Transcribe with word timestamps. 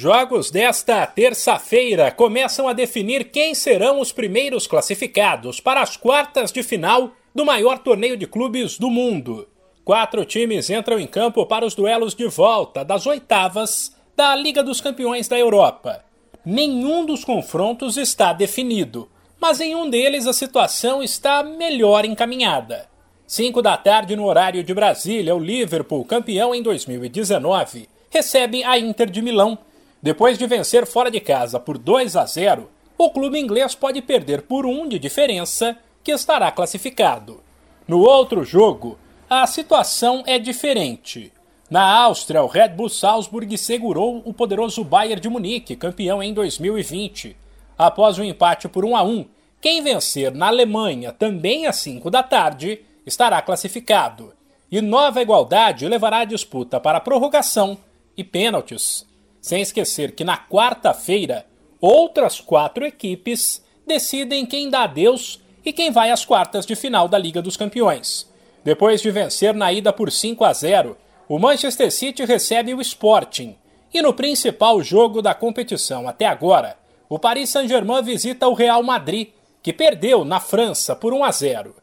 Jogos 0.00 0.48
desta 0.48 1.04
terça-feira 1.08 2.12
começam 2.12 2.68
a 2.68 2.72
definir 2.72 3.32
quem 3.32 3.52
serão 3.52 3.98
os 3.98 4.12
primeiros 4.12 4.64
classificados 4.64 5.58
para 5.58 5.82
as 5.82 5.96
quartas 5.96 6.52
de 6.52 6.62
final 6.62 7.10
do 7.34 7.44
maior 7.44 7.80
torneio 7.80 8.16
de 8.16 8.24
clubes 8.24 8.78
do 8.78 8.90
mundo. 8.90 9.48
Quatro 9.84 10.24
times 10.24 10.70
entram 10.70 11.00
em 11.00 11.06
campo 11.08 11.44
para 11.46 11.66
os 11.66 11.74
duelos 11.74 12.14
de 12.14 12.28
volta 12.28 12.84
das 12.84 13.08
oitavas 13.08 13.92
da 14.16 14.36
Liga 14.36 14.62
dos 14.62 14.80
Campeões 14.80 15.26
da 15.26 15.36
Europa. 15.36 16.04
Nenhum 16.46 17.04
dos 17.04 17.24
confrontos 17.24 17.96
está 17.96 18.32
definido, 18.32 19.08
mas 19.40 19.60
em 19.60 19.74
um 19.74 19.90
deles 19.90 20.28
a 20.28 20.32
situação 20.32 21.02
está 21.02 21.42
melhor 21.42 22.04
encaminhada. 22.04 22.88
Cinco 23.26 23.60
da 23.60 23.76
tarde 23.76 24.14
no 24.14 24.26
horário 24.26 24.62
de 24.62 24.72
Brasília, 24.72 25.34
o 25.34 25.40
Liverpool, 25.40 26.04
campeão 26.04 26.54
em 26.54 26.62
2019, 26.62 27.88
recebe 28.08 28.62
a 28.62 28.78
Inter 28.78 29.10
de 29.10 29.20
Milão 29.20 29.58
depois 30.00 30.38
de 30.38 30.46
vencer 30.46 30.86
fora 30.86 31.10
de 31.10 31.20
casa 31.20 31.58
por 31.58 31.76
2 31.76 32.16
a 32.16 32.24
0, 32.24 32.70
o 32.96 33.10
clube 33.10 33.38
inglês 33.38 33.74
pode 33.74 34.00
perder 34.02 34.42
por 34.42 34.66
um 34.66 34.88
de 34.88 34.98
diferença, 34.98 35.76
que 36.02 36.12
estará 36.12 36.50
classificado. 36.50 37.42
No 37.86 38.00
outro 38.00 38.44
jogo, 38.44 38.98
a 39.28 39.46
situação 39.46 40.22
é 40.26 40.38
diferente. 40.38 41.32
Na 41.70 41.82
Áustria, 41.82 42.42
o 42.42 42.46
Red 42.46 42.70
Bull 42.70 42.88
Salzburg 42.88 43.58
segurou 43.58 44.22
o 44.24 44.32
poderoso 44.32 44.82
Bayern 44.82 45.20
de 45.20 45.28
Munique, 45.28 45.76
campeão 45.76 46.22
em 46.22 46.32
2020. 46.32 47.36
Após 47.76 48.18
o 48.18 48.22
um 48.22 48.24
empate 48.24 48.68
por 48.68 48.84
1 48.84 48.96
a 48.96 49.02
1, 49.02 49.26
quem 49.60 49.82
vencer 49.82 50.32
na 50.32 50.46
Alemanha, 50.46 51.12
também 51.12 51.66
às 51.66 51.76
5 51.76 52.10
da 52.10 52.22
tarde, 52.22 52.80
estará 53.04 53.42
classificado. 53.42 54.32
E 54.70 54.80
nova 54.80 55.20
igualdade 55.20 55.88
levará 55.88 56.18
a 56.18 56.24
disputa 56.24 56.78
para 56.78 57.00
prorrogação 57.00 57.76
e 58.16 58.22
pênaltis. 58.22 59.07
Sem 59.48 59.62
esquecer 59.62 60.12
que 60.12 60.24
na 60.24 60.36
quarta-feira, 60.36 61.46
outras 61.80 62.38
quatro 62.38 62.84
equipes 62.84 63.64
decidem 63.86 64.44
quem 64.44 64.68
dá 64.68 64.82
adeus 64.82 65.40
e 65.64 65.72
quem 65.72 65.90
vai 65.90 66.10
às 66.10 66.22
quartas 66.22 66.66
de 66.66 66.76
final 66.76 67.08
da 67.08 67.16
Liga 67.16 67.40
dos 67.40 67.56
Campeões. 67.56 68.30
Depois 68.62 69.00
de 69.00 69.10
vencer 69.10 69.54
na 69.54 69.72
ida 69.72 69.90
por 69.90 70.12
5 70.12 70.44
a 70.44 70.52
0, 70.52 70.98
o 71.26 71.38
Manchester 71.38 71.90
City 71.90 72.26
recebe 72.26 72.74
o 72.74 72.80
Sporting. 72.82 73.56
E 73.90 74.02
no 74.02 74.12
principal 74.12 74.82
jogo 74.82 75.22
da 75.22 75.32
competição 75.32 76.06
até 76.06 76.26
agora, 76.26 76.76
o 77.08 77.18
Paris 77.18 77.48
Saint-Germain 77.48 78.02
visita 78.02 78.46
o 78.48 78.52
Real 78.52 78.82
Madrid, 78.82 79.28
que 79.62 79.72
perdeu 79.72 80.26
na 80.26 80.40
França 80.40 80.94
por 80.94 81.14
1 81.14 81.24
a 81.24 81.32
0. 81.32 81.74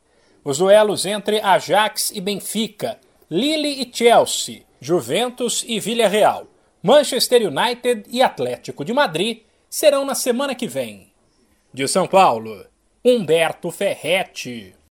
Os 0.44 0.60
duelos 0.60 1.04
entre 1.04 1.42
Ajax 1.42 2.12
e 2.12 2.22
Benfica, 2.22 3.00
Lille 3.28 3.82
e 3.82 3.90
Chelsea, 3.92 4.62
Juventus 4.80 5.66
e 5.68 5.80
Villarreal 5.80 6.46
Manchester 6.86 7.42
United 7.42 8.04
e 8.12 8.22
Atlético 8.22 8.86
de 8.86 8.94
Madrid 8.94 9.40
serão 9.68 10.06
na 10.06 10.14
semana 10.14 10.54
que 10.54 10.68
vem. 10.68 11.12
De 11.74 11.88
São 11.88 12.06
Paulo, 12.06 12.64
Humberto 13.04 13.72
Ferretti. 13.72 14.76